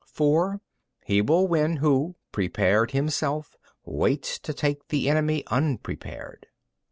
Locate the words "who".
1.75-2.15